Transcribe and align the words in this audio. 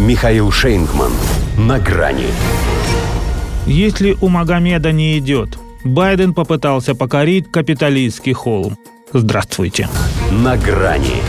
Михаил 0.00 0.50
Шейнгман. 0.50 1.12
На 1.58 1.78
грани. 1.78 2.28
Если 3.66 4.16
у 4.22 4.28
Магомеда 4.28 4.92
не 4.92 5.18
идет, 5.18 5.58
Байден 5.84 6.32
попытался 6.32 6.94
покорить 6.94 7.52
капиталистский 7.52 8.32
холм. 8.32 8.78
Здравствуйте. 9.12 9.90
На 10.30 10.56
грани. 10.56 11.20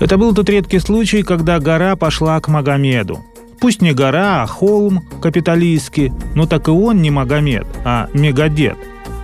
Это 0.00 0.18
был 0.18 0.34
тот 0.34 0.50
редкий 0.50 0.80
случай, 0.80 1.22
когда 1.22 1.58
гора 1.60 1.96
пошла 1.96 2.38
к 2.40 2.48
Магомеду. 2.48 3.24
Пусть 3.58 3.80
не 3.80 3.92
гора, 3.92 4.42
а 4.42 4.46
холм 4.46 5.08
капиталистский, 5.22 6.12
но 6.34 6.46
так 6.46 6.68
и 6.68 6.72
он 6.72 7.00
не 7.00 7.10
Магомед, 7.10 7.66
а 7.86 8.08
Мегадет, 8.12 8.76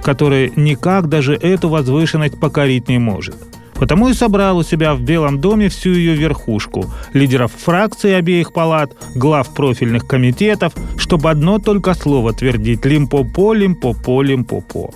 который 0.03 0.55
никак 0.57 1.11
даже 1.11 1.35
эту 1.35 1.69
возвышенность 1.69 2.41
покорить 2.41 2.89
не 2.89 2.99
может– 2.99 3.37
Потому 3.81 4.11
и 4.11 4.15
собрал 4.15 4.59
у 4.59 4.63
себя 4.63 4.95
в 4.95 5.01
Белом 5.01 5.41
доме 5.41 5.71
всю 5.71 5.95
ее 5.95 6.15
верхушку, 6.15 6.85
лидеров 7.15 7.51
фракций 7.51 8.15
обеих 8.15 8.53
палат, 8.53 8.95
глав 9.15 9.55
профильных 9.55 10.07
комитетов, 10.07 10.75
чтобы 10.99 11.31
одно 11.31 11.59
только 11.59 11.95
слово 11.95 12.35
твердить 12.35 12.85
«Лимпопо, 12.85 13.55
Лимпопо, 13.55 14.21
Лимпопо». 14.21 14.91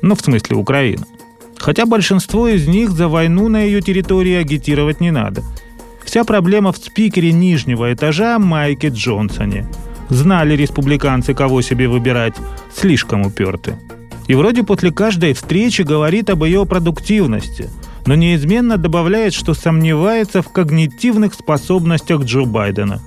Ну, 0.00 0.14
в 0.14 0.22
смысле 0.22 0.56
Украина. 0.56 1.04
Хотя 1.58 1.84
большинство 1.84 2.48
из 2.48 2.66
них 2.66 2.92
за 2.92 3.08
войну 3.08 3.48
на 3.48 3.60
ее 3.60 3.82
территории 3.82 4.32
агитировать 4.32 5.00
не 5.00 5.10
надо. 5.10 5.42
Вся 6.02 6.24
проблема 6.24 6.72
в 6.72 6.78
спикере 6.78 7.32
нижнего 7.32 7.92
этажа 7.92 8.38
Майке 8.38 8.88
Джонсоне. 8.88 9.66
Знали 10.08 10.56
республиканцы, 10.56 11.34
кого 11.34 11.60
себе 11.60 11.86
выбирать, 11.86 12.34
слишком 12.74 13.26
уперты. 13.26 13.74
И 14.26 14.34
вроде 14.34 14.62
после 14.62 14.90
каждой 14.90 15.34
встречи 15.34 15.82
говорит 15.82 16.30
об 16.30 16.44
ее 16.44 16.64
продуктивности– 16.64 17.68
но 18.06 18.14
неизменно 18.14 18.76
добавляет, 18.76 19.34
что 19.34 19.54
сомневается 19.54 20.42
в 20.42 20.50
когнитивных 20.50 21.34
способностях 21.34 22.22
Джо 22.22 22.44
Байдена. 22.44 23.00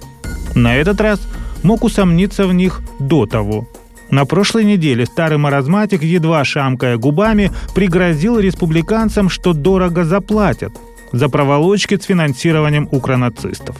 На 0.56 0.76
этот 0.76 1.02
раз 1.02 1.22
мог 1.64 1.84
усомниться 1.84 2.48
в 2.48 2.54
них 2.54 2.82
до 3.00 3.26
того. 3.26 3.68
На 4.10 4.26
прошлой 4.26 4.64
неделе 4.66 5.06
старый 5.06 5.38
маразматик, 5.38 6.04
едва 6.04 6.46
шамкая 6.46 6.98
губами, 6.98 7.52
пригрозил 7.74 8.40
республиканцам, 8.40 9.30
что 9.30 9.54
дорого 9.54 10.06
заплатят 10.06 10.74
за 11.12 11.28
проволочки 11.28 11.98
с 11.98 12.06
финансированием 12.06 12.88
укронацистов. 12.92 13.78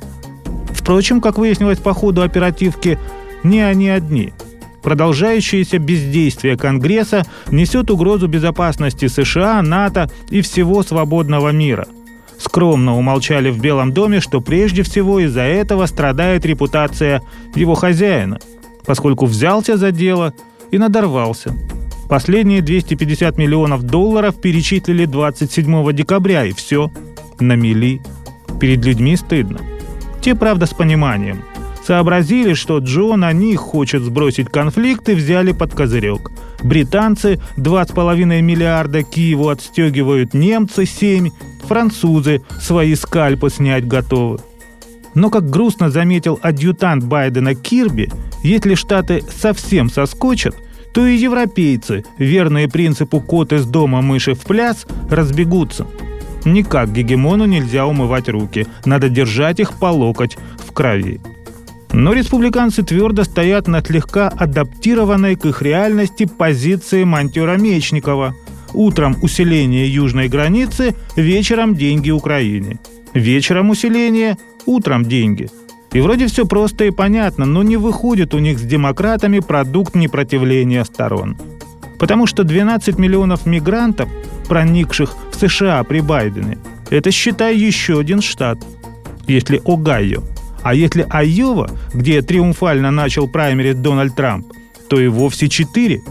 Впрочем, 0.72 1.22
как 1.22 1.38
выяснилось 1.38 1.80
по 1.80 1.94
ходу 1.94 2.22
оперативки, 2.22 3.00
не 3.44 3.62
они 3.62 3.90
одни– 3.90 4.34
Продолжающееся 4.86 5.80
бездействие 5.80 6.58
Конгресса 6.58 7.26
несет 7.50 7.90
угрозу 7.90 8.28
безопасности 8.28 9.08
США, 9.08 9.60
НАТО 9.64 10.12
и 10.30 10.42
всего 10.42 10.84
свободного 10.84 11.50
мира. 11.50 11.88
Скромно 12.38 12.96
умолчали 12.96 13.50
в 13.50 13.60
Белом 13.60 13.94
доме, 13.94 14.20
что 14.20 14.42
прежде 14.42 14.84
всего 14.84 15.20
из-за 15.22 15.42
этого 15.42 15.88
страдает 15.88 16.46
репутация 16.46 17.24
его 17.56 17.74
хозяина, 17.74 18.38
поскольку 18.86 19.26
взялся 19.26 19.76
за 19.76 19.92
дело 19.92 20.36
и 20.70 20.78
надорвался. 20.78 21.56
Последние 22.08 22.62
250 22.62 23.40
миллионов 23.40 23.82
долларов 23.82 24.40
перечислили 24.40 25.06
27 25.06 25.94
декабря, 25.94 26.46
и 26.46 26.54
все, 26.54 26.92
на 27.40 27.56
мели. 27.56 28.04
Перед 28.62 28.86
людьми 28.86 29.16
стыдно. 29.16 29.62
Те, 30.22 30.36
правда, 30.36 30.68
с 30.68 30.76
пониманием– 30.76 31.42
Сообразили, 31.86 32.56
что 32.56 32.80
Джо 32.80 33.16
на 33.16 33.32
них 33.32 33.60
хочет 33.60 34.02
сбросить 34.02 34.50
конфликт 34.50 35.08
и 35.10 35.14
взяли 35.14 35.52
под 35.52 35.76
козырек. 35.76 36.32
Британцы 36.64 37.40
2,5 37.58 38.42
миллиарда 38.42 39.04
Киеву 39.04 39.50
отстегивают, 39.50 40.34
немцы 40.34 40.88
7, 40.88 41.30
французы 41.68 42.42
свои 42.60 42.96
скальпы 42.96 43.52
снять 43.52 43.88
готовы. 43.88 44.40
Но, 45.14 45.30
как 45.30 45.48
грустно 45.48 45.92
заметил 45.92 46.40
адъютант 46.42 47.04
Байдена 47.04 47.54
Кирби, 47.54 48.12
если 48.42 48.74
Штаты 48.74 49.22
совсем 49.30 49.92
соскочат, 49.92 50.56
то 50.92 51.06
и 51.06 51.16
европейцы, 51.16 52.04
верные 52.18 52.68
принципу 52.68 53.20
«кот 53.20 53.54
из 53.54 53.66
дома, 53.66 54.02
мыши 54.02 54.34
в 54.34 54.40
пляс», 54.40 54.88
разбегутся. 55.10 55.86
Никак 56.46 56.92
гегемону 56.92 57.46
нельзя 57.46 57.86
умывать 57.86 58.28
руки, 58.28 58.66
надо 58.86 59.10
держать 59.10 59.60
их 59.60 59.74
по 59.74 59.88
локоть 59.88 60.38
в 60.58 60.72
крови. 60.72 61.22
Но 61.96 62.12
республиканцы 62.12 62.84
твердо 62.84 63.24
стоят 63.24 63.70
на 63.70 63.82
слегка 63.82 64.28
адаптированной 64.28 65.38
к 65.38 65.46
их 65.46 65.62
реальности 65.62 66.26
позиции 66.26 67.06
монтера 67.06 67.56
Мечникова. 67.56 68.36
Утром 68.74 69.16
усиление 69.22 69.88
южной 69.88 70.28
границы, 70.28 70.94
вечером 71.16 71.74
деньги 71.74 72.12
Украине. 72.12 72.80
Вечером 73.14 73.70
усиление, 73.70 74.38
утром 74.66 75.06
деньги. 75.06 75.50
И 75.94 76.02
вроде 76.02 76.28
все 76.28 76.46
просто 76.46 76.84
и 76.84 76.92
понятно, 76.92 77.46
но 77.46 77.64
не 77.64 77.78
выходит 77.78 78.34
у 78.34 78.40
них 78.40 78.60
с 78.60 78.64
демократами 78.64 79.40
продукт 79.40 79.96
непротивления 79.96 80.84
сторон. 80.84 81.38
Потому 81.98 82.28
что 82.28 82.44
12 82.44 83.00
миллионов 83.00 83.46
мигрантов, 83.46 84.10
проникших 84.50 85.16
в 85.32 85.40
США 85.40 85.82
при 85.86 86.02
Байдене, 86.02 86.58
это, 86.90 87.10
считай, 87.12 87.56
еще 87.56 88.00
один 88.00 88.22
штат. 88.22 88.58
Если 89.28 89.62
Огайо– 89.64 90.24
а 90.66 90.74
если 90.74 91.06
Айова, 91.12 91.70
где 91.94 92.24
триумфально 92.24 92.90
начал 92.90 93.28
праймерить 93.28 93.84
Дональд 93.84 94.16
Трамп, 94.16 94.48
то 94.90 95.00
и 95.00 95.08
вовсе 95.08 95.48
четыре. 95.48 96.02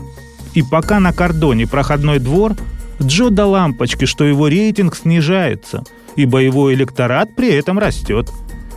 И 0.55 0.63
пока 0.63 1.01
на 1.01 1.13
кордоне 1.13 1.67
проходной 1.67 2.21
двор, 2.21 2.55
Джо 3.03 3.31
до 3.31 3.47
лампочки, 3.47 4.05
что 4.05 4.23
его 4.23 4.47
рейтинг 4.47 4.95
снижается, 4.95 5.83
и 6.15 6.25
боевой 6.25 6.75
электорат 6.75 7.35
при 7.35 7.49
этом 7.49 7.81
растет. 7.81 8.31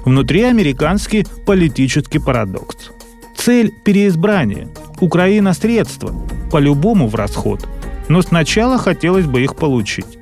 Внутри 0.03 0.41
американский 0.41 1.27
политический 1.45 2.17
парадокс. 2.17 2.89
Цель 3.37 3.71
переизбрания. 3.85 4.69
Украина 4.99 5.53
средства. 5.53 6.11
По-любому 6.51 7.07
в 7.07 7.13
расход. 7.13 7.69
Но 8.07 8.23
сначала 8.23 8.79
хотелось 8.79 9.27
бы 9.27 9.43
их 9.43 9.55
получить. 9.55 10.17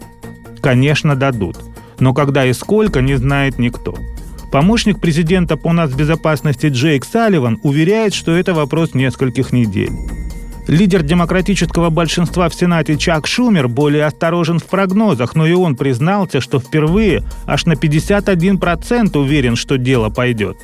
Конечно, 0.62 1.16
дадут. 1.16 1.56
Но 2.00 2.14
когда 2.14 2.46
и 2.46 2.52
сколько, 2.52 3.00
не 3.00 3.16
знает 3.16 3.58
никто– 3.58 3.96
Помощник 4.56 5.02
президента 5.02 5.58
по 5.58 5.74
нацбезопасности 5.74 6.68
Джейк 6.68 7.04
Салливан 7.04 7.60
уверяет, 7.62 8.14
что 8.14 8.32
это 8.32 8.54
вопрос 8.54 8.94
нескольких 8.94 9.52
недель. 9.52 9.92
Лидер 10.70 11.04
демократического 11.04 11.90
большинства 11.90 12.48
в 12.48 12.56
Сенате 12.56 12.96
Чак 12.96 13.28
Шумер 13.28 13.68
более 13.68 14.06
осторожен 14.06 14.60
в 14.60 14.64
прогнозах, 14.64 15.36
но 15.36 15.46
и 15.46 15.52
он 15.52 15.76
признался, 15.76 16.40
что 16.40 16.62
впервые 16.62 17.22
аж 17.46 17.66
на 17.66 17.74
51% 17.74 19.18
уверен, 19.18 19.58
что 19.58 19.78
дело 19.78 20.10
пойдет. 20.10 20.58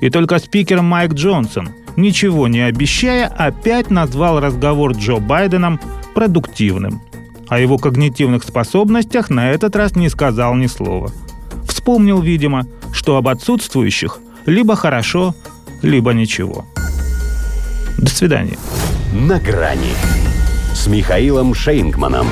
И 0.00 0.08
только 0.08 0.38
спикер 0.38 0.80
Майк 0.80 1.14
Джонсон, 1.14 1.70
ничего 1.96 2.46
не 2.46 2.60
обещая, 2.60 3.26
опять 3.26 3.90
назвал 3.90 4.38
разговор 4.38 4.92
Джо 4.92 5.16
Байденом 5.16 5.80
продуктивным. 6.14 7.02
О 7.48 7.58
его 7.58 7.76
когнитивных 7.76 8.44
способностях 8.44 9.30
на 9.30 9.50
этот 9.50 9.74
раз 9.74 9.96
не 9.96 10.08
сказал 10.10 10.54
ни 10.54 10.68
слова. 10.68 11.10
Вспомнил, 11.66 12.20
видимо, 12.20 12.68
что 12.92 13.16
об 13.16 13.28
отсутствующих 13.28 14.18
либо 14.46 14.76
хорошо, 14.76 15.34
либо 15.82 16.12
ничего. 16.12 16.64
До 17.98 18.10
свидания. 18.10 18.58
На 19.12 19.38
грани 19.38 19.94
с 20.74 20.86
Михаилом 20.86 21.54
Шейнгманом. 21.54 22.26